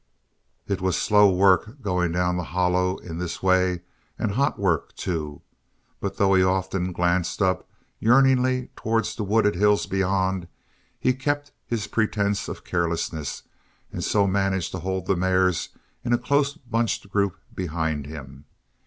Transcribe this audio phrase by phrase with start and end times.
[0.67, 3.81] It was slow work going down the hollow in this way,
[4.17, 5.43] and hot work, too,
[5.99, 10.47] but though he often glanced up yearningly towards the wooded hills beyond,
[10.99, 13.43] he kept to his pretense of carelessness
[13.93, 15.69] and so managed to hold the mares
[16.03, 18.45] in a close bunched group behind him.